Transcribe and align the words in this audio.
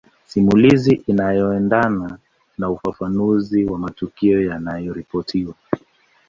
Simulizi 0.27 1.03
inayoendana 1.07 2.17
na 2.57 2.69
ufafanuzi 2.69 3.65
wa 3.65 3.79
matukio 3.79 4.41
yanayoripotiwa 4.45 5.53